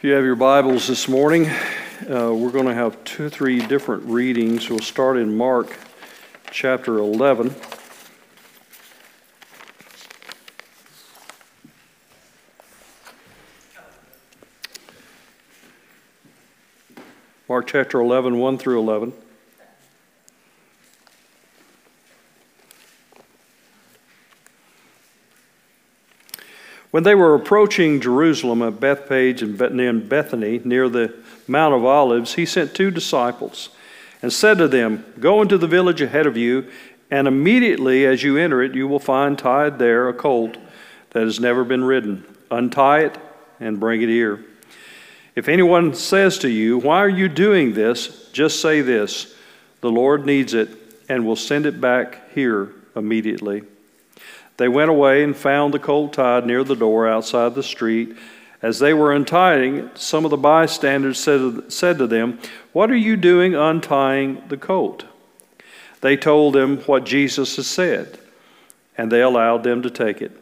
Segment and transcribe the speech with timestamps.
[0.00, 4.02] If you have your Bibles this morning, uh, we're going to have two, three different
[4.04, 4.70] readings.
[4.70, 5.76] We'll start in Mark
[6.50, 7.54] chapter 11.
[17.46, 19.12] Mark chapter 11, 1 through 11.
[26.90, 29.56] When they were approaching Jerusalem at Bethphage and
[30.08, 31.14] Bethany near the
[31.46, 33.70] Mount of Olives, he sent two disciples
[34.22, 36.68] and said to them, Go into the village ahead of you,
[37.10, 40.56] and immediately as you enter it, you will find tied there a colt
[41.10, 42.24] that has never been ridden.
[42.50, 43.18] Untie it
[43.60, 44.44] and bring it here.
[45.36, 48.30] If anyone says to you, Why are you doing this?
[48.32, 49.34] just say this
[49.80, 50.70] The Lord needs it
[51.08, 53.62] and will send it back here immediately.
[54.60, 58.14] They went away and found the colt tied near the door outside the street.
[58.60, 62.38] As they were untying it, some of the bystanders said, said to them,
[62.74, 65.06] What are you doing untying the colt?
[66.02, 68.18] They told them what Jesus had said,
[68.98, 70.32] and they allowed them to take it.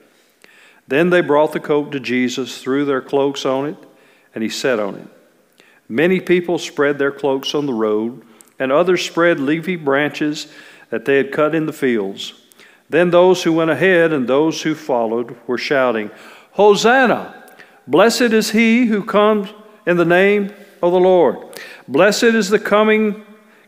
[0.89, 3.77] Then they brought the colt to Jesus, threw their cloaks on it,
[4.35, 5.07] and he sat on it.
[5.89, 8.25] Many people spread their cloaks on the road,
[8.59, 10.49] and others spread leafy branches
[10.91, 12.35] that they had cut in the fields.
[12.91, 16.11] Then those who went ahead and those who followed were shouting,
[16.53, 17.35] Hosanna!
[17.87, 19.49] Blessed is he who comes
[19.87, 21.39] in the name of the Lord.
[21.87, 23.25] Blessed is the coming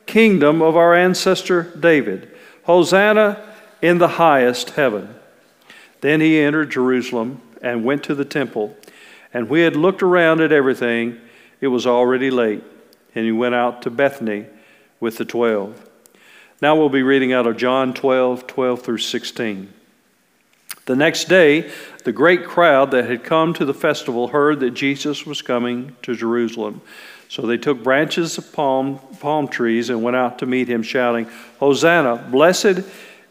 [0.07, 2.31] kingdom of our ancestor David.
[2.65, 5.15] Hosanna in the highest heaven.
[6.01, 8.77] Then he entered Jerusalem and went to the temple.
[9.33, 11.19] And we had looked around at everything.
[11.61, 12.63] It was already late.
[13.15, 14.47] And he went out to Bethany
[14.99, 15.90] with the twelve.
[16.63, 19.73] Now we'll be reading out of John 12, 12 through 16.
[20.85, 21.71] The next day,
[22.05, 26.15] the great crowd that had come to the festival heard that Jesus was coming to
[26.15, 26.83] Jerusalem.
[27.29, 31.29] So they took branches of palm, palm trees and went out to meet him, shouting,
[31.61, 32.29] Hosanna!
[32.31, 32.81] Blessed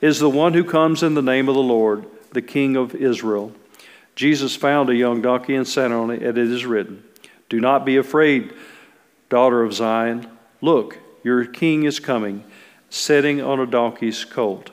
[0.02, 3.52] is the one who comes in the name of the Lord, the King of Israel.
[4.16, 7.04] Jesus found a young donkey and sat on it, and it is written,
[7.48, 8.54] Do not be afraid,
[9.30, 10.26] daughter of Zion.
[10.62, 12.44] Look, your king is coming
[12.90, 14.72] sitting on a donkey's colt.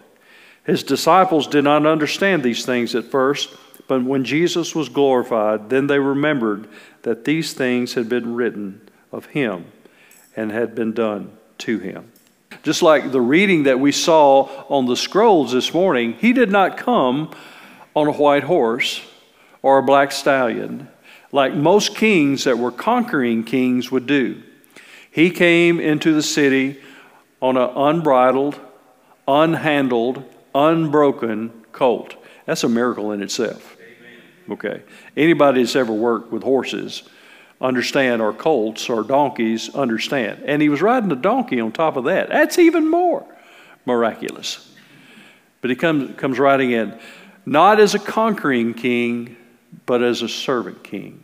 [0.64, 3.54] His disciples did not understand these things at first,
[3.86, 6.68] but when Jesus was glorified, then they remembered
[7.02, 8.80] that these things had been written
[9.12, 9.66] of him
[10.34, 12.10] and had been done to him.
[12.62, 16.76] Just like the reading that we saw on the scrolls this morning, he did not
[16.76, 17.30] come
[17.94, 19.02] on a white horse
[19.62, 20.88] or a black stallion
[21.32, 24.42] like most kings that were conquering kings would do.
[25.10, 26.80] He came into the city
[27.46, 28.58] on an unbridled,
[29.28, 30.24] unhandled,
[30.54, 32.14] unbroken colt.
[32.44, 33.76] That's a miracle in itself.
[34.50, 34.82] Okay.
[35.16, 37.02] Anybody that's ever worked with horses
[37.60, 40.42] understand, or colts or donkeys understand.
[40.44, 42.28] And he was riding a donkey on top of that.
[42.28, 43.24] That's even more
[43.86, 44.74] miraculous.
[45.60, 46.98] But he comes, comes riding in,
[47.46, 49.36] not as a conquering king,
[49.86, 51.22] but as a servant king.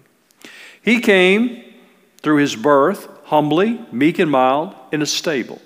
[0.82, 1.64] He came
[2.22, 5.60] through his birth, humbly, meek and mild, in a stable.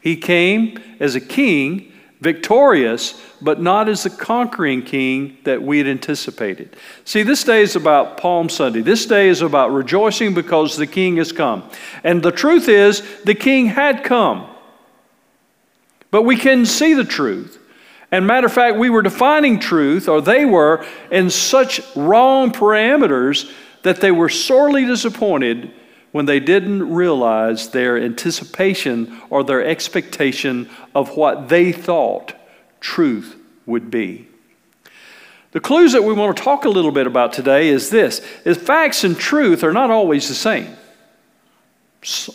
[0.00, 5.86] He came as a king, victorious, but not as the conquering king that we had
[5.86, 6.76] anticipated.
[7.04, 8.80] See, this day is about Palm Sunday.
[8.80, 11.68] This day is about rejoicing because the king has come.
[12.02, 14.48] And the truth is, the king had come.
[16.10, 17.58] But we can see the truth.
[18.10, 23.52] And matter of fact, we were defining truth, or they were, in such wrong parameters
[23.82, 25.70] that they were sorely disappointed
[26.18, 32.34] when they didn't realize their anticipation or their expectation of what they thought
[32.80, 33.36] truth
[33.66, 34.26] would be.
[35.52, 38.56] The clues that we want to talk a little bit about today is this is
[38.56, 40.76] facts and truth are not always the same.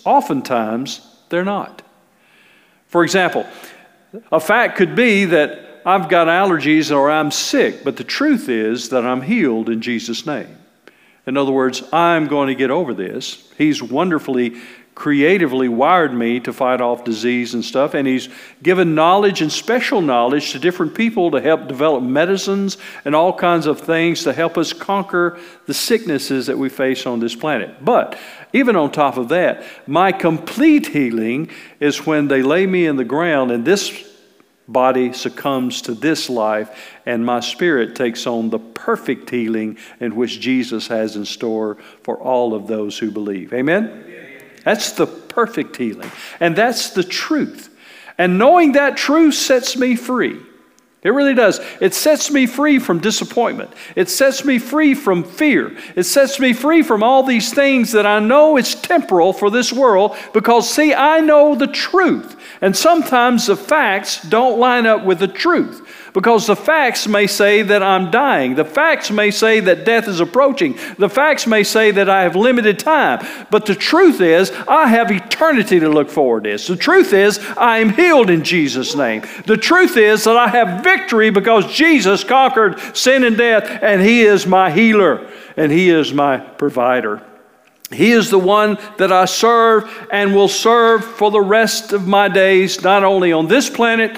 [0.05, 1.81] Oftentimes they're not.
[2.87, 3.45] For example,
[4.31, 8.87] a fact could be that I've got allergies or I'm sick, but the truth is
[8.91, 10.62] that I'm healed in Jesus' name.
[11.25, 13.49] In other words, I'm going to get over this.
[13.57, 14.61] He's wonderfully
[14.95, 18.29] creatively wired me to fight off disease and stuff, and He's
[18.61, 23.65] given knowledge and special knowledge to different people to help develop medicines and all kinds
[23.65, 27.83] of things to help us conquer the sicknesses that we face on this planet.
[27.83, 28.17] But
[28.53, 31.49] even on top of that, my complete healing
[31.79, 34.12] is when they lay me in the ground and this
[34.67, 40.39] body succumbs to this life, and my spirit takes on the perfect healing in which
[40.39, 43.53] Jesus has in store for all of those who believe.
[43.53, 44.05] Amen?
[44.63, 47.69] That's the perfect healing, and that's the truth.
[48.17, 50.39] And knowing that truth sets me free.
[51.03, 51.59] It really does.
[51.81, 53.73] It sets me free from disappointment.
[53.95, 55.75] It sets me free from fear.
[55.95, 59.73] It sets me free from all these things that I know is temporal for this
[59.73, 62.37] world because, see, I know the truth.
[62.61, 65.82] And sometimes the facts don't line up with the truth
[66.13, 68.55] because the facts may say that I'm dying.
[68.55, 70.77] The facts may say that death is approaching.
[70.97, 73.25] The facts may say that I have limited time.
[73.49, 76.57] But the truth is, I have eternity to look forward to.
[76.57, 79.23] The truth is, I am healed in Jesus' name.
[79.47, 84.21] The truth is that I have victory because Jesus conquered sin and death, and He
[84.21, 85.27] is my healer,
[85.57, 87.23] and He is my provider.
[87.91, 92.27] He is the one that I serve and will serve for the rest of my
[92.27, 94.17] days, not only on this planet,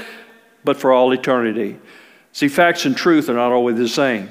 [0.64, 1.80] but for all eternity.
[2.36, 4.30] See, facts and truth are not always the same.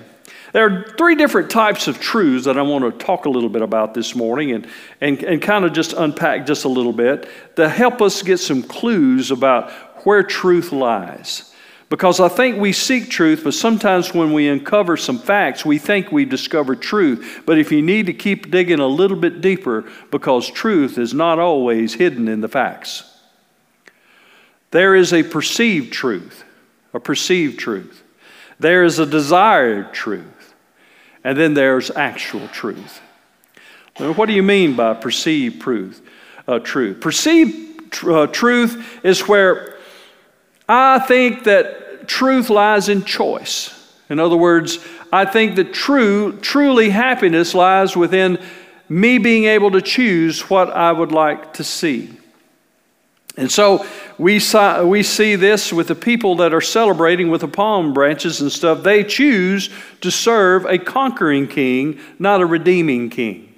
[0.52, 3.62] There are three different types of truths that I want to talk a little bit
[3.62, 4.66] about this morning and,
[5.00, 8.62] and, and kind of just unpack just a little bit to help us get some
[8.62, 9.70] clues about
[10.04, 11.54] where truth lies.
[11.88, 16.12] Because I think we seek truth, but sometimes when we uncover some facts, we think
[16.12, 17.40] we've discovered truth.
[17.46, 21.38] But if you need to keep digging a little bit deeper, because truth is not
[21.38, 23.18] always hidden in the facts.
[24.72, 26.44] There is a perceived truth
[26.94, 28.02] a perceived truth.
[28.58, 30.54] There is a desired truth.
[31.24, 33.00] And then there's actual truth.
[33.98, 36.00] Now, what do you mean by perceived truth?
[36.46, 37.00] Uh, truth?
[37.00, 39.76] Perceived tr- uh, truth is where
[40.68, 43.70] I think that truth lies in choice.
[44.08, 44.78] In other words,
[45.12, 48.38] I think that true, truly happiness lies within
[48.88, 52.18] me being able to choose what I would like to see.
[53.36, 53.84] And so
[54.16, 58.40] we, saw, we see this with the people that are celebrating with the palm branches
[58.40, 58.82] and stuff.
[58.82, 59.70] They choose
[60.02, 63.52] to serve a conquering king, not a redeeming king.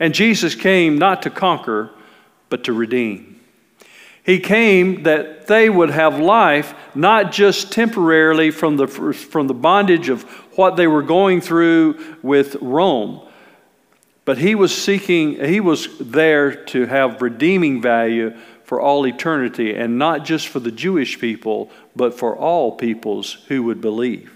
[0.00, 1.90] And Jesus came not to conquer,
[2.48, 3.40] but to redeem.
[4.24, 10.08] He came that they would have life, not just temporarily from the, from the bondage
[10.08, 10.24] of
[10.56, 13.22] what they were going through with Rome,
[14.24, 18.36] but he was seeking, he was there to have redeeming value
[18.68, 23.62] for all eternity, and not just for the Jewish people, but for all peoples who
[23.62, 24.30] would believe.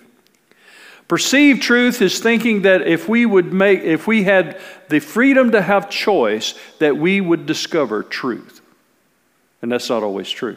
[1.07, 4.59] Perceived truth is thinking that if we would make, if we had
[4.89, 8.63] the freedom to have choice, that we would discover truth.
[9.61, 10.57] And that's not always true.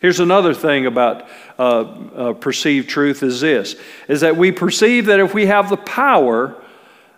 [0.00, 1.28] Here's another thing about
[1.60, 3.76] uh, uh, perceived truth is this,
[4.08, 6.60] is that we perceive that if we have the power,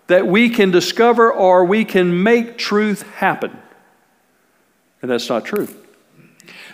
[0.09, 3.59] that we can discover or we can make truth happen.
[5.03, 5.69] And that's not true.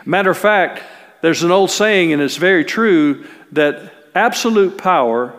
[0.05, 0.83] Matter of fact,
[1.21, 5.35] there's an old saying, and it's very true, that absolute power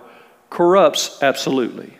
[0.49, 1.93] corrupts absolutely.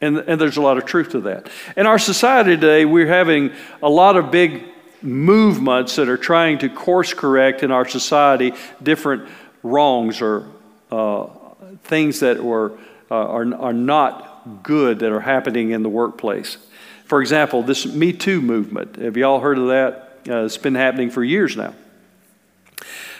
[0.00, 1.48] And, and there's a lot of truth to that.
[1.76, 3.52] In our society today, we're having
[3.82, 4.64] a lot of big
[5.00, 8.52] movements that are trying to course correct in our society
[8.82, 9.28] different
[9.62, 10.48] wrongs or
[10.90, 11.26] uh,
[11.84, 12.72] things that were,
[13.10, 16.56] uh, are, are not good that are happening in the workplace.
[17.12, 18.96] For example, this Me Too movement.
[18.96, 20.16] Have you all heard of that?
[20.26, 21.74] Uh, it's been happening for years now.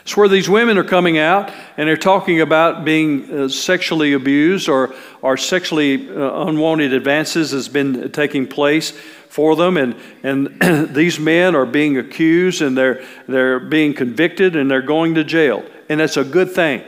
[0.01, 4.71] It's where these women are coming out and they're talking about being uh, sexually abused
[4.71, 8.93] or, or sexually uh, unwanted advances has been taking place
[9.29, 9.77] for them.
[9.77, 15.17] And, and these men are being accused and they're, they're being convicted and they're going
[15.17, 15.67] to jail.
[15.91, 16.83] And that's a good thing.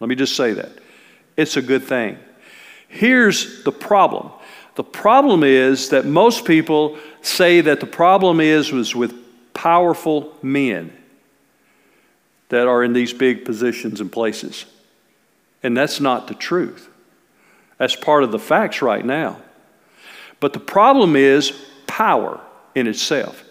[0.00, 0.72] Let me just say that.
[1.36, 2.18] It's a good thing.
[2.88, 4.32] Here's the problem
[4.74, 9.14] the problem is that most people say that the problem is was with
[9.52, 10.96] powerful men
[12.48, 14.66] that are in these big positions and places.
[15.62, 16.88] And that's not the truth.
[17.78, 19.40] That's part of the facts right now.
[20.40, 21.52] But the problem is
[21.86, 22.40] power
[22.74, 23.44] in itself,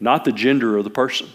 [0.00, 1.28] not the gender of the person.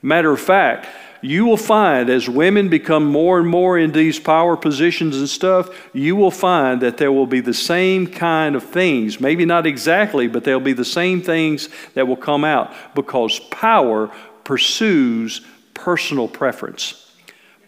[0.00, 0.86] Matter of fact,
[1.24, 5.70] you will find as women become more and more in these power positions and stuff,
[5.94, 9.20] you will find that there will be the same kind of things.
[9.20, 14.10] Maybe not exactly, but there'll be the same things that will come out because power
[14.44, 15.40] pursues
[15.72, 17.10] personal preference.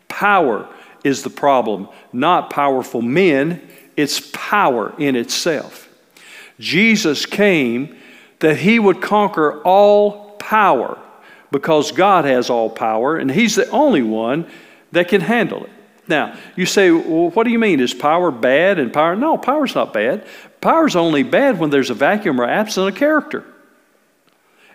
[0.09, 0.69] Power
[1.03, 5.89] is the problem, not powerful men, it's power in itself.
[6.61, 7.97] Jesus came
[8.41, 10.99] that he would conquer all power
[11.51, 14.47] because God has all power and He's the only one
[14.93, 15.71] that can handle it.
[16.09, 17.81] Now, you say, well, what do you mean?
[17.81, 19.17] Is power bad and power?
[19.17, 20.27] No, power's not bad.
[20.61, 23.45] Power's only bad when there's a vacuum or absent of character.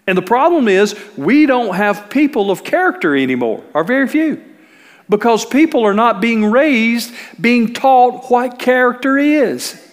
[0.07, 4.43] And the problem is, we don't have people of character anymore, or very few,
[5.07, 9.90] because people are not being raised, being taught what character is.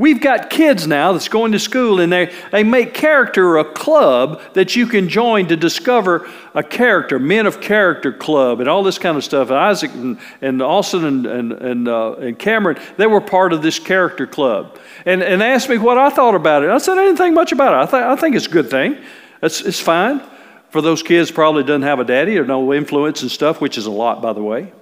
[0.00, 4.40] We've got kids now that's going to school and they, they make character a club
[4.54, 8.96] that you can join to discover a character, men of character club, and all this
[8.96, 9.50] kind of stuff.
[9.50, 13.60] And Isaac and, and Austin and, and, and, uh, and Cameron, they were part of
[13.60, 14.78] this character club.
[15.04, 16.70] And, and asked me what I thought about it.
[16.70, 17.88] I said, I didn't think much about it.
[17.88, 18.96] I, th- I think it's a good thing.
[19.42, 20.22] It's, it's fine.
[20.70, 23.84] For those kids probably doesn't have a daddy or no influence and stuff, which is
[23.84, 24.72] a lot, by the way.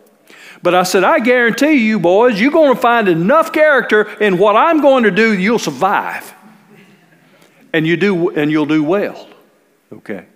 [0.63, 4.57] But I said, I guarantee you, boys, you're going to find enough character in what
[4.57, 6.35] I'm going to do, you'll survive.
[7.73, 9.29] And, you do, and you'll do well.
[9.93, 10.27] Okay.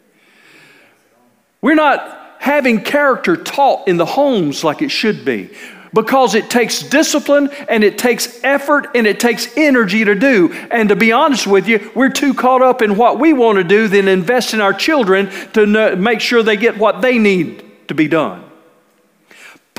[1.61, 5.51] We're not having character taught in the homes like it should be
[5.95, 10.53] because it takes discipline and it takes effort and it takes energy to do.
[10.71, 13.65] And to be honest with you, we're too caught up in what we want to
[13.65, 17.95] do than invest in our children to make sure they get what they need to
[17.95, 18.52] be done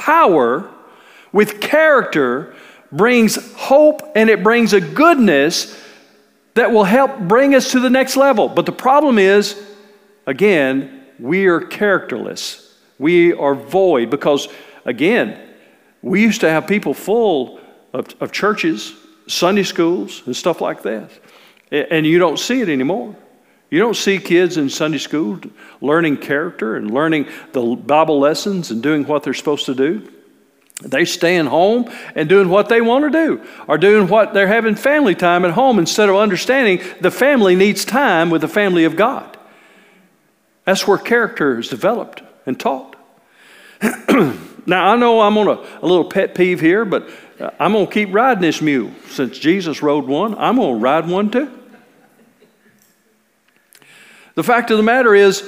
[0.04, 0.70] power
[1.32, 2.54] with character
[2.92, 5.82] brings hope and it brings a goodness
[6.56, 8.50] that will help bring us to the next level.
[8.50, 9.60] But the problem is,
[10.28, 12.78] again, we are characterless.
[13.00, 14.50] We are void because,
[14.84, 15.40] again,
[16.02, 17.62] we used to have people full
[17.94, 18.94] of, of churches,
[19.28, 21.12] Sunday schools, and stuff like that.
[21.72, 23.16] And you don't see it anymore.
[23.74, 25.40] You don't see kids in Sunday school
[25.82, 30.08] learning character and learning the Bible lessons and doing what they're supposed to do.
[30.84, 34.76] They staying home and doing what they want to do, or doing what they're having
[34.76, 38.96] family time at home instead of understanding the family needs time with the family of
[38.96, 39.40] God.
[40.66, 42.96] That's where character is developed and taught.
[44.68, 47.88] now, I know I'm on a, a little pet peeve here, but uh, I'm going
[47.88, 48.92] to keep riding this mule.
[49.08, 51.63] Since Jesus rode one, I'm going to ride one too.
[54.36, 55.48] The fact of the matter is,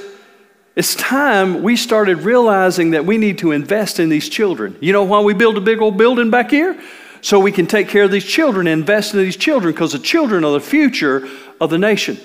[0.76, 4.76] it's time we started realizing that we need to invest in these children.
[4.80, 6.80] You know why we build a big old building back here?
[7.22, 10.44] So we can take care of these children invest in these children because the children
[10.44, 11.26] are the future
[11.60, 12.18] of the nation.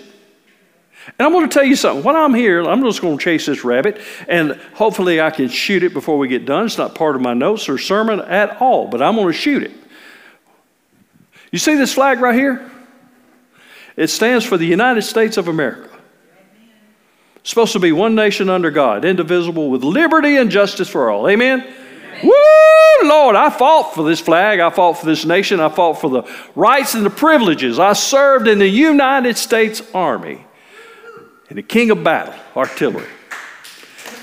[1.18, 2.04] And I'm going to tell you something.
[2.04, 5.82] When I'm here, I'm just going to chase this rabbit, and hopefully I can shoot
[5.82, 6.66] it before we get done.
[6.66, 9.64] It's not part of my notes or sermon at all, but I'm going to shoot
[9.64, 9.72] it.
[11.52, 12.70] You see this flag right here?
[13.96, 15.91] It stands for the United States of America.
[17.44, 21.28] Supposed to be one nation under God, indivisible, with liberty and justice for all.
[21.28, 21.62] Amen?
[21.62, 21.76] Amen?
[22.24, 24.60] Woo, Lord, I fought for this flag.
[24.60, 25.60] I fought for this nation.
[25.60, 26.24] I fought for the
[26.56, 27.80] rights and the privileges.
[27.80, 30.46] I served in the United States Army
[31.50, 33.10] in the King of Battle, artillery.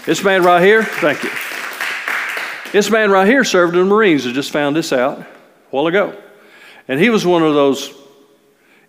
[0.07, 1.31] This man right here, thank you.
[2.73, 4.27] This man right here served in the Marines.
[4.27, 5.27] I just found this out a
[5.71, 6.17] while ago.
[6.87, 7.89] And he was one of those,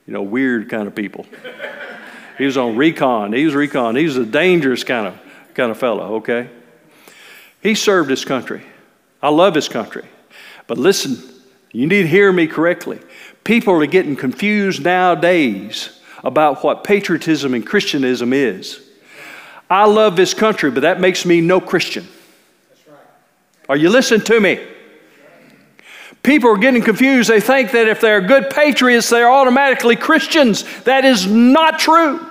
[0.05, 1.25] you know, weird kind of people.
[2.39, 3.33] He was on recon.
[3.33, 3.97] He was recon.
[3.97, 5.19] He was a dangerous kind of,
[5.53, 6.49] kind of fellow, okay?
[7.61, 8.63] He served his country.
[9.21, 10.05] I love his country.
[10.65, 11.21] But listen,
[11.73, 12.99] you need to hear me correctly.
[13.43, 18.81] People are getting confused nowadays about what patriotism and Christianism is.
[19.69, 22.07] I love this country, but that makes me no Christian.
[22.87, 22.97] Right.
[23.67, 24.65] Are you listening to me?
[26.23, 27.29] People are getting confused.
[27.29, 30.63] They think that if they're good patriots, they're automatically Christians.
[30.83, 32.25] That is not true.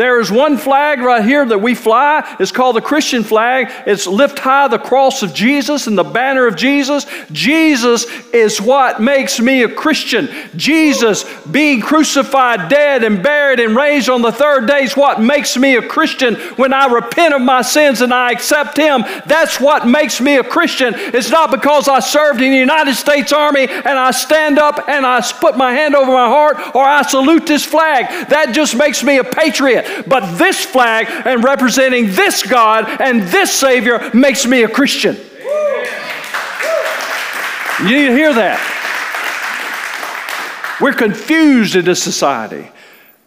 [0.00, 2.24] There is one flag right here that we fly.
[2.40, 3.70] It's called the Christian flag.
[3.86, 7.04] It's lift high the cross of Jesus and the banner of Jesus.
[7.32, 10.30] Jesus is what makes me a Christian.
[10.56, 15.58] Jesus being crucified, dead, and buried and raised on the third day is what makes
[15.58, 16.36] me a Christian.
[16.56, 20.42] When I repent of my sins and I accept Him, that's what makes me a
[20.42, 20.94] Christian.
[20.96, 25.04] It's not because I served in the United States Army and I stand up and
[25.04, 28.30] I put my hand over my heart or I salute this flag.
[28.30, 29.89] That just makes me a patriot.
[30.06, 35.16] But this flag and representing this God and this Savior makes me a Christian.
[37.80, 38.58] You need to hear that.
[40.80, 42.70] We're confused in this society.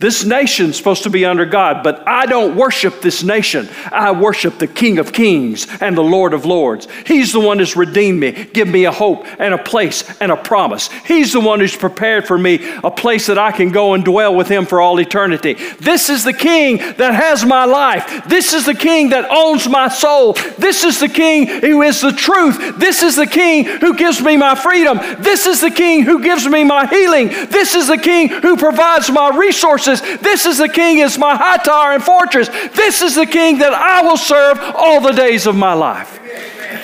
[0.04, 3.70] This nation's supposed to be under God, but I don't worship this nation.
[3.90, 6.90] I worship the King of Kings and the Lord of Lords.
[7.08, 10.36] He's the one who's redeemed me, give me a hope and a place and a
[10.36, 10.90] promise.
[11.06, 14.36] He's the one who's prepared for me a place that I can go and dwell
[14.36, 15.54] with Him for all eternity.
[15.80, 18.26] This is the King that has my life.
[18.28, 20.34] This is the King that owns my soul.
[20.58, 22.78] This is the King who is the truth.
[22.78, 24.98] This is the King who gives me my freedom.
[25.20, 27.30] This is the King who gives me my healing.
[27.30, 31.58] This is the King who provides my resources this is the king is my high
[31.58, 32.50] tower and fortress.
[32.76, 36.20] This is the king that I will serve all the days of my life.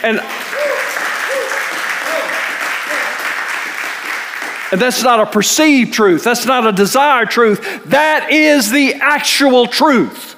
[0.03, 0.19] And
[4.71, 6.23] And that's not a perceived truth.
[6.23, 7.85] That's not a desired truth.
[7.85, 10.35] That is the actual truth.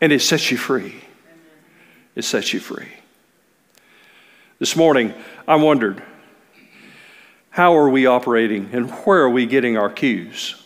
[0.00, 0.94] And it sets you free.
[2.14, 2.88] It sets you free.
[4.58, 5.12] This morning,
[5.46, 6.02] I wondered
[7.50, 10.61] how are we operating and where are we getting our cues?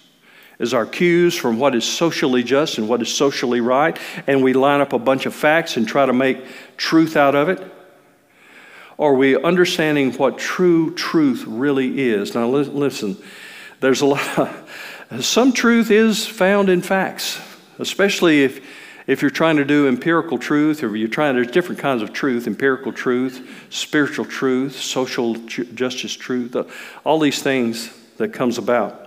[0.58, 4.54] Is our cues from what is socially just and what is socially right, and we
[4.54, 6.38] line up a bunch of facts and try to make
[6.76, 7.60] truth out of it?
[8.96, 12.34] Or are we understanding what true truth really is?
[12.34, 13.18] Now, listen,
[13.80, 17.38] there's a lot, of, some truth is found in facts,
[17.78, 18.60] especially if
[19.06, 22.48] if you're trying to do empirical truth, or you're trying, there's different kinds of truth
[22.48, 26.64] empirical truth, spiritual truth, social justice truth, uh,
[27.04, 29.05] all these things that comes about.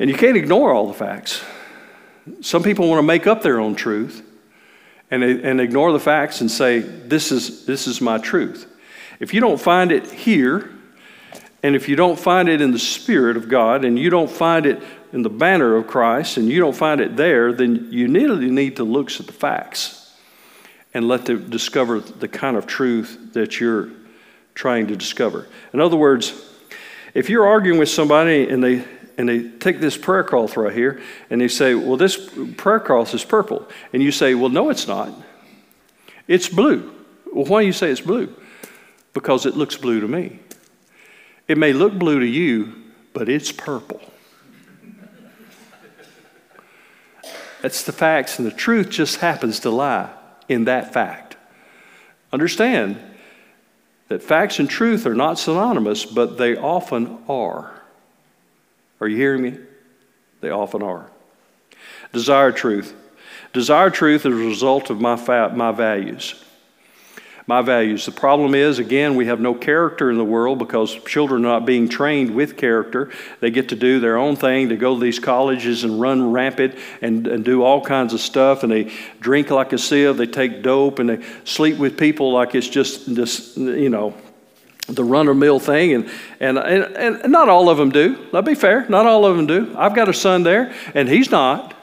[0.00, 1.44] And you can't ignore all the facts.
[2.40, 4.22] Some people want to make up their own truth
[5.10, 8.66] and, and ignore the facts and say, this is, this is my truth.
[9.20, 10.70] If you don't find it here,
[11.62, 14.64] and if you don't find it in the Spirit of God, and you don't find
[14.64, 18.50] it in the banner of Christ and you don't find it there, then you really
[18.50, 20.16] need to look at the facts
[20.94, 23.90] and let them discover the kind of truth that you're
[24.54, 25.46] trying to discover.
[25.74, 26.42] In other words,
[27.12, 28.84] if you're arguing with somebody and they
[29.20, 30.98] and they take this prayer cloth right here
[31.28, 32.16] and they say, Well, this
[32.56, 33.68] prayer cloth is purple.
[33.92, 35.12] And you say, Well, no, it's not.
[36.26, 36.90] It's blue.
[37.30, 38.34] Well, why do you say it's blue?
[39.12, 40.40] Because it looks blue to me.
[41.46, 42.72] It may look blue to you,
[43.12, 44.00] but it's purple.
[47.60, 50.08] That's the facts, and the truth just happens to lie
[50.48, 51.36] in that fact.
[52.32, 52.98] Understand
[54.08, 57.79] that facts and truth are not synonymous, but they often are.
[59.00, 59.58] Are you hearing me?
[60.40, 61.10] They often are.
[62.12, 62.94] Desire truth.
[63.52, 66.34] Desire truth is a result of my, fa- my values
[67.50, 68.06] my values.
[68.06, 71.66] The problem is, again, we have no character in the world because children are not
[71.66, 73.10] being trained with character.
[73.40, 74.68] They get to do their own thing.
[74.68, 78.62] to go to these colleges and run rampant and, and do all kinds of stuff.
[78.62, 80.16] And they drink like a sieve.
[80.16, 84.14] They take dope and they sleep with people like it's just this, you know,
[84.94, 85.94] the run of mill thing.
[85.94, 88.28] And, and, and, and not all of them do.
[88.32, 88.88] Let's be fair.
[88.88, 89.74] Not all of them do.
[89.76, 91.74] I've got a son there, and he's not.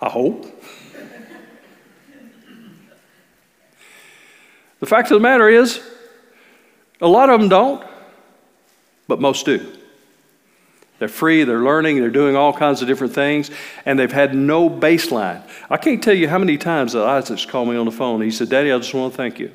[0.00, 0.46] I hope.
[4.80, 5.80] The fact of the matter is,
[7.00, 7.86] a lot of them don't,
[9.08, 9.72] but most do.
[10.98, 13.50] They're free, they're learning, they're doing all kinds of different things,
[13.84, 15.42] and they've had no baseline.
[15.68, 18.20] I can't tell you how many times that Isaac's called me on the phone.
[18.22, 19.50] He said, Daddy, I just want to thank you.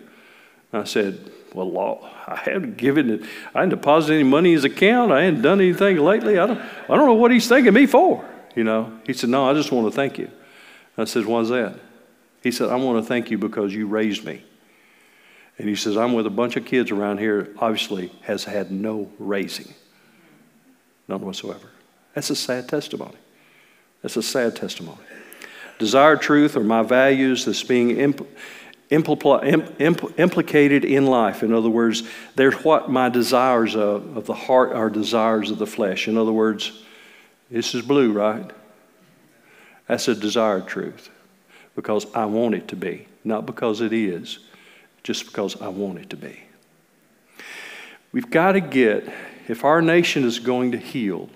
[0.72, 3.24] And I said, Well, I haven't given it,
[3.56, 6.38] I hadn't deposited any money in his account, I hadn't done anything lately.
[6.38, 8.26] I don't, I don't know what he's thanking me for.
[8.56, 10.30] You know, he said, No, I just want to thank you.
[10.98, 11.80] I said, Why's that?
[12.44, 14.44] He said, I want to thank you because you raised me.
[15.58, 19.12] And he says, I'm with a bunch of kids around here, obviously has had no
[19.20, 19.74] raising.
[21.10, 21.68] None whatsoever.
[22.14, 23.18] That's a sad testimony.
[24.02, 25.00] That's a sad testimony.
[25.80, 28.28] Desired truth or my values that's being impl-
[28.92, 31.42] impl- implicated in life.
[31.42, 32.04] In other words,
[32.36, 36.08] they're what my desires of, of the heart are desires of the flesh.
[36.08, 36.84] In other words,
[37.50, 38.52] this is blue, right?
[39.88, 41.10] That's a desired truth
[41.76, 44.40] because I want it to be, not because it is
[45.02, 46.40] just because I want it to be.
[48.12, 49.08] We've got to get,
[49.50, 51.28] if our nation is going to heal,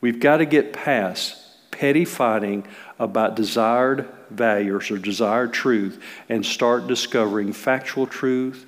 [0.00, 2.66] we've got to get past petty fighting
[2.98, 8.64] about desired values or desired truth and start discovering factual truth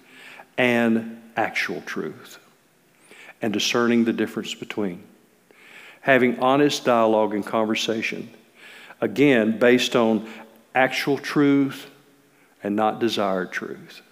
[0.59, 2.39] and actual truth
[3.41, 5.03] and discerning the difference between.
[6.03, 8.29] Having honest dialogue and conversation,
[9.01, 10.29] again, based on
[10.75, 11.87] actual truth
[12.63, 14.03] and not desired truth.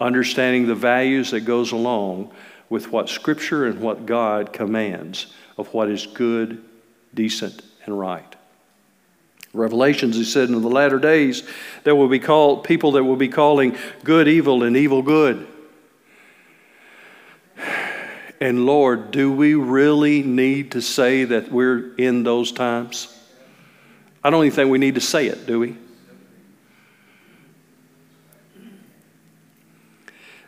[0.00, 2.30] Understanding the values that goes along
[2.68, 5.26] with what Scripture and what God commands
[5.56, 6.62] of what is good,
[7.14, 8.36] decent, and right.
[9.54, 11.42] Revelations, he said, in the latter days,
[11.84, 15.46] there will be called people that will be calling good evil and evil good.
[18.40, 23.14] And Lord, do we really need to say that we're in those times?
[24.22, 25.76] I don't even think we need to say it, do we?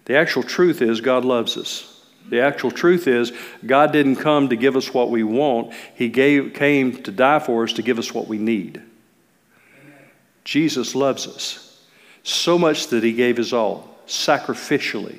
[0.05, 2.00] The actual truth is God loves us.
[2.31, 3.33] The actual truth is
[3.67, 7.65] God didn't come to give us what we want, He gave, came to die for
[7.65, 8.81] us to give us what we need.
[10.45, 11.85] Jesus loves us
[12.23, 15.19] so much that He gave His all, sacrificially,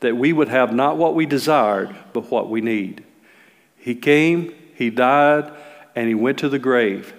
[0.00, 3.04] that we would have not what we desired, but what we need.
[3.76, 5.52] He came, He died,
[5.94, 7.12] and He went to the grave,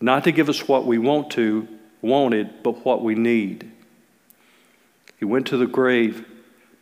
[0.00, 1.68] not to give us what we want to,
[2.00, 3.70] wanted, but what we need.
[5.18, 6.26] He went to the grave,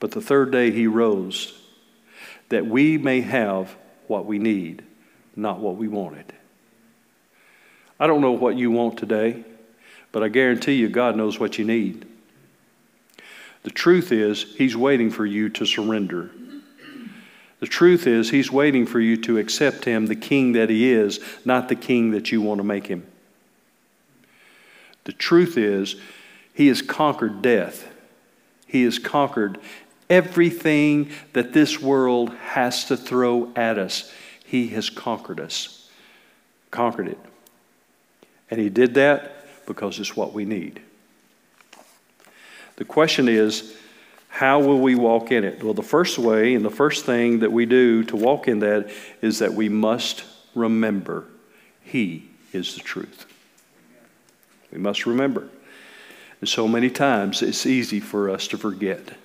[0.00, 1.58] but the third day he rose,
[2.54, 3.74] that we may have
[4.06, 4.84] what we need,
[5.34, 6.32] not what we wanted.
[7.98, 9.44] I don't know what you want today,
[10.12, 12.06] but I guarantee you God knows what you need.
[13.64, 16.30] The truth is, He's waiting for you to surrender.
[17.58, 21.18] The truth is, He's waiting for you to accept Him, the King that He is,
[21.44, 23.04] not the King that you want to make Him.
[25.04, 25.96] The truth is,
[26.52, 27.88] He has conquered death.
[28.68, 29.58] He has conquered
[30.10, 34.12] everything that this world has to throw at us.
[34.44, 35.88] He has conquered us,
[36.70, 37.18] conquered it.
[38.50, 40.80] And He did that because it's what we need.
[42.76, 43.76] The question is,
[44.28, 45.62] how will we walk in it?
[45.62, 48.90] Well, the first way and the first thing that we do to walk in that
[49.22, 51.24] is that we must remember
[51.82, 53.26] He is the truth.
[54.72, 55.48] We must remember.
[56.40, 59.16] And so many times it's easy for us to forget.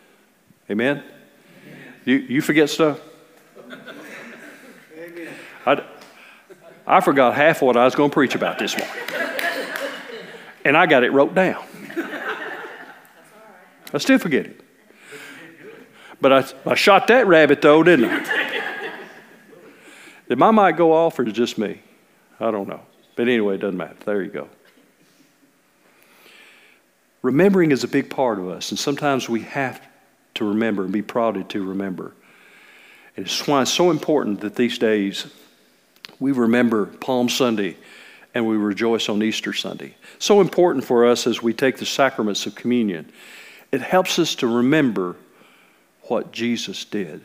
[0.69, 1.03] Amen?
[2.05, 2.99] You, you forget stuff?
[5.65, 5.83] I,
[6.85, 8.95] I forgot half what I was going to preach about this morning.
[10.65, 11.63] And I got it wrote down.
[13.93, 14.61] I still forget it.
[16.21, 18.39] But I, I shot that rabbit though, didn't I?
[20.27, 21.81] Did my mic go off or is just me?
[22.39, 22.81] I don't know.
[23.15, 23.95] But anyway, it doesn't matter.
[24.05, 24.47] There you go.
[27.21, 29.81] Remembering is a big part of us, and sometimes we have
[30.39, 32.13] to remember and be prodded to remember.
[33.15, 35.27] And it's why it's so important that these days
[36.19, 37.77] we remember Palm Sunday
[38.33, 39.95] and we rejoice on Easter Sunday.
[40.17, 43.11] So important for us as we take the sacraments of communion.
[43.71, 45.15] It helps us to remember
[46.03, 47.21] what Jesus did.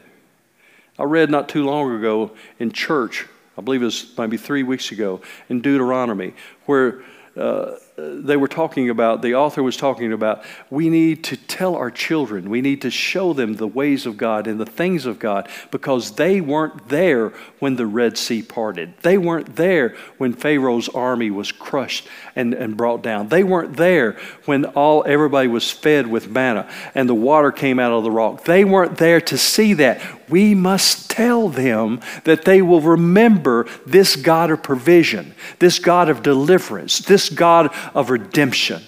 [0.99, 4.93] I read not too long ago in church, I believe it was maybe three weeks
[4.93, 6.35] ago, in Deuteronomy,
[6.67, 7.03] where
[7.37, 11.93] uh, they were talking about, the author was talking about, we need to tell our
[11.93, 15.49] children, we need to show them the ways of God and the things of God
[15.71, 17.29] because they weren't there
[17.61, 18.95] when the Red Sea parted.
[19.03, 23.29] They weren't there when Pharaoh's army was crushed and, and brought down.
[23.29, 27.93] They weren't there when all everybody was fed with manna and the water came out
[27.93, 28.45] of the rock.
[28.45, 30.01] They weren't there to see that.
[30.29, 36.23] We must tell them that they will remember this God of provision, this God of
[36.23, 38.83] deliverance, this God of redemption.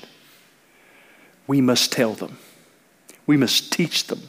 [1.47, 2.39] We must tell them,
[3.27, 4.23] we must teach them,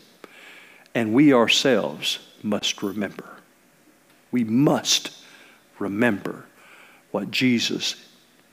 [0.93, 3.25] and we ourselves must remember.
[4.31, 5.11] We must
[5.79, 6.45] remember
[7.11, 7.95] what Jesus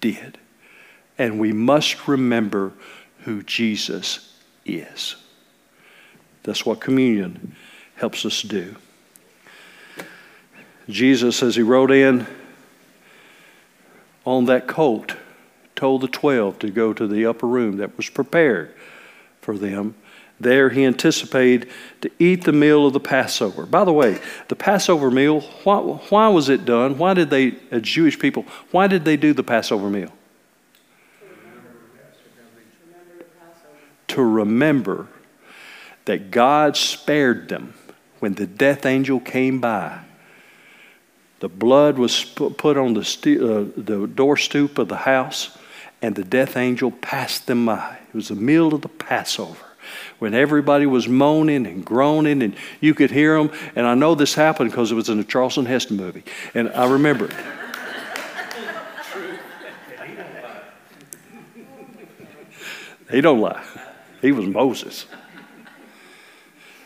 [0.00, 0.38] did,
[1.18, 2.72] and we must remember
[3.20, 5.16] who Jesus is.
[6.42, 7.56] That's what communion
[7.96, 8.76] helps us do.
[10.88, 12.26] Jesus, as he rode in
[14.24, 15.16] on that colt,
[15.74, 18.74] told the 12 to go to the upper room that was prepared
[19.40, 19.94] for them.
[20.40, 23.66] There he anticipated to eat the meal of the Passover.
[23.66, 26.98] By the way, the Passover meal, why, why was it done?
[26.98, 30.12] Why did they, as Jewish people, why did they do the Passover meal?
[34.08, 35.08] To remember
[36.04, 37.74] that God spared them
[38.24, 39.98] when the death angel came by.
[41.40, 45.58] The blood was put on the, uh, the door stoop of the house
[46.00, 47.98] and the death angel passed them by.
[48.08, 49.66] It was the meal of the Passover
[50.20, 53.50] when everybody was moaning and groaning, and you could hear them.
[53.76, 56.88] And I know this happened because it was in a Charlton Heston movie, and I
[56.90, 57.34] remember it.
[63.10, 63.62] he don't lie.
[64.22, 65.04] He was Moses.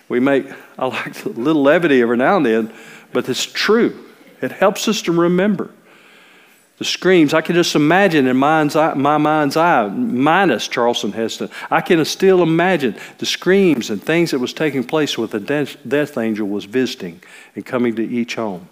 [0.09, 0.47] We make,
[0.79, 2.73] I like a little levity every now and then,
[3.13, 4.07] but it's true.
[4.41, 5.71] It helps us to remember
[6.79, 7.35] the screams.
[7.35, 12.03] I can just imagine in mind's eye, my mind's eye, minus Charleston Heston, I can
[12.05, 16.65] still imagine the screams and things that was taking place with the death angel was
[16.65, 17.21] visiting
[17.57, 18.69] and coming to each home.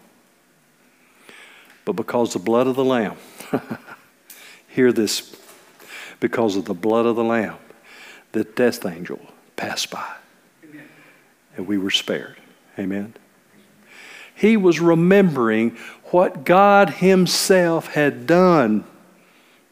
[1.85, 3.17] But because the blood of the Lamb,
[4.69, 5.37] hear this,
[6.21, 7.57] because of the blood of the Lamb,
[8.33, 9.21] the death angel
[9.57, 10.15] passed by.
[11.57, 12.37] And we were spared.
[12.79, 13.15] Amen.
[14.35, 18.85] He was remembering what God Himself had done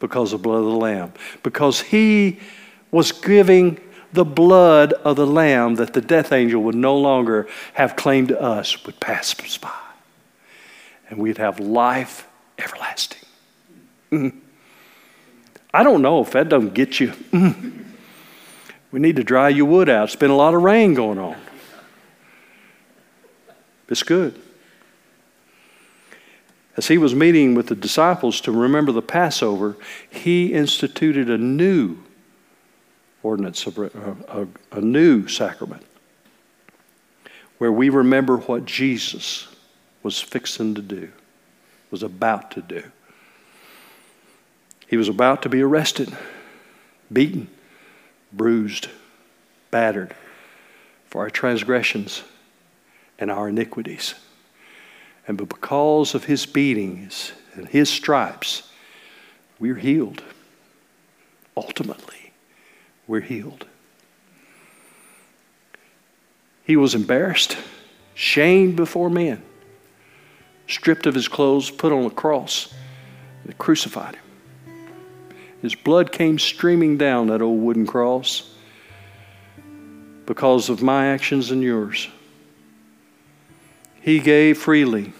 [0.00, 1.12] because of the blood of the Lamb.
[1.42, 2.40] Because He
[2.90, 3.78] was giving
[4.14, 8.40] the blood of the Lamb that the death angel would no longer have claimed to
[8.40, 9.70] us would pass us by.
[11.10, 12.26] And we'd have life
[12.58, 13.28] everlasting.
[14.10, 14.36] Mm.
[15.74, 17.08] I don't know if that doesn't get you.
[17.32, 17.84] Mm.
[18.92, 20.04] We need to dry your wood out.
[20.04, 21.36] It's been a lot of rain going on.
[23.94, 24.34] It's good
[26.76, 29.76] as he was meeting with the disciples to remember the Passover,
[30.10, 31.98] he instituted a new
[33.22, 33.90] ordinance, a,
[34.28, 35.86] a, a, new sacrament,
[37.58, 39.46] where we remember what Jesus
[40.02, 41.12] was fixing to do,
[41.92, 42.82] was about to do.
[44.88, 46.12] He was about to be arrested,
[47.12, 47.48] beaten,
[48.32, 48.88] bruised,
[49.70, 50.14] battered
[51.06, 52.24] for our transgressions
[53.18, 54.14] and our iniquities.
[55.26, 58.70] And because of his beatings and his stripes,
[59.58, 60.22] we're healed.
[61.56, 62.32] Ultimately,
[63.06, 63.66] we're healed.
[66.64, 67.56] He was embarrassed,
[68.14, 69.42] shamed before men,
[70.66, 72.72] stripped of his clothes, put on a cross,
[73.44, 74.22] and crucified him.
[75.62, 78.50] His blood came streaming down that old wooden cross
[80.26, 82.08] because of my actions and yours.
[84.04, 85.14] He gave freely.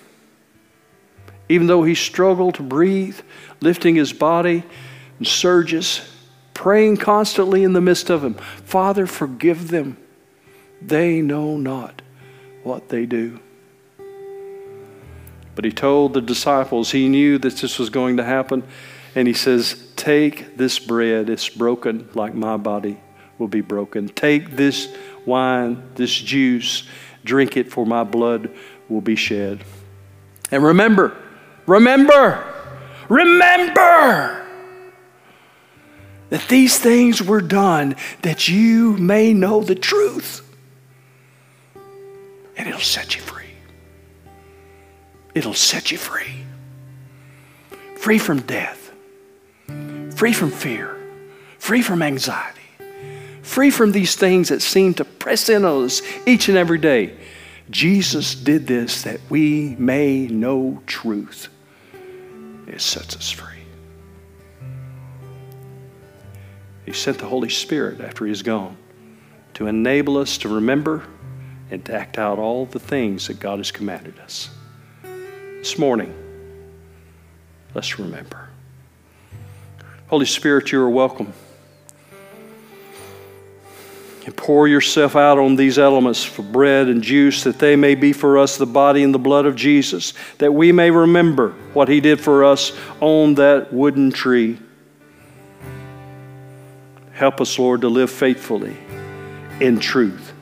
[1.48, 3.18] Even though he struggled to breathe,
[3.62, 4.62] lifting his body
[5.18, 6.06] in surges,
[6.52, 9.96] praying constantly in the midst of them Father, forgive them.
[10.82, 12.02] They know not
[12.62, 13.40] what they do.
[15.54, 18.64] But he told the disciples, he knew that this was going to happen.
[19.14, 23.00] And he says, Take this bread, it's broken like my body
[23.38, 24.10] will be broken.
[24.10, 24.94] Take this
[25.24, 26.86] wine, this juice,
[27.24, 28.50] drink it, for my blood
[28.88, 29.64] will be shed.
[30.50, 31.16] And remember,
[31.66, 32.44] remember,
[33.08, 34.44] remember
[36.30, 40.40] that these things were done that you may know the truth.
[42.56, 43.44] And it'll set you free.
[45.34, 46.44] It'll set you free.
[47.96, 48.92] Free from death,
[50.14, 50.96] free from fear,
[51.58, 52.60] free from anxiety,
[53.42, 57.16] free from these things that seem to press in on us each and every day.
[57.70, 61.48] Jesus did this that we may know truth.
[62.66, 63.48] It sets us free.
[66.84, 68.76] He sent the Holy Spirit after He's gone
[69.54, 71.06] to enable us to remember
[71.70, 74.50] and to act out all the things that God has commanded us.
[75.02, 76.12] This morning,
[77.74, 78.50] let's remember.
[80.08, 81.32] Holy Spirit, you are welcome.
[84.24, 88.12] And pour yourself out on these elements for bread and juice, that they may be
[88.12, 92.00] for us the body and the blood of Jesus, that we may remember what he
[92.00, 94.58] did for us on that wooden tree.
[97.12, 98.76] Help us, Lord, to live faithfully
[99.60, 100.32] in truth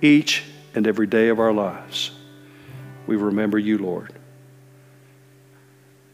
[0.00, 0.44] each
[0.74, 2.12] and every day of our lives.
[3.06, 4.12] We remember you, Lord.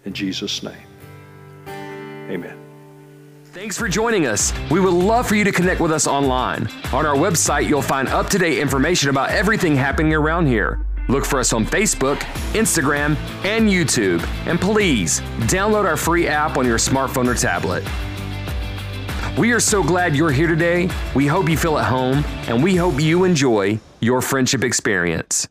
[0.04, 0.74] In Jesus' name,
[1.68, 2.59] amen.
[3.52, 4.52] Thanks for joining us.
[4.70, 6.68] We would love for you to connect with us online.
[6.92, 10.86] On our website, you'll find up to date information about everything happening around here.
[11.08, 12.18] Look for us on Facebook,
[12.52, 14.24] Instagram, and YouTube.
[14.46, 17.82] And please download our free app on your smartphone or tablet.
[19.36, 20.88] We are so glad you're here today.
[21.16, 25.48] We hope you feel at home, and we hope you enjoy your friendship experience.